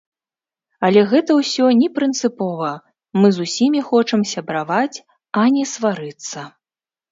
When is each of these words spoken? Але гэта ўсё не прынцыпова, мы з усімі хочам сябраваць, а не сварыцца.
Але 0.87 1.01
гэта 1.11 1.31
ўсё 1.39 1.65
не 1.81 1.89
прынцыпова, 1.97 2.71
мы 3.19 3.27
з 3.37 3.47
усімі 3.49 3.85
хочам 3.93 4.27
сябраваць, 4.33 4.97
а 5.45 5.47
не 5.59 5.65
сварыцца. 5.77 6.39